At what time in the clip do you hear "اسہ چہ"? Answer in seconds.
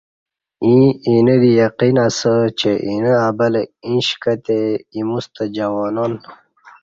2.07-2.71